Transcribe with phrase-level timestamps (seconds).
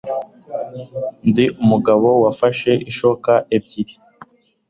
[1.27, 3.95] Nzi umugabo wafashe ishoka ebyiri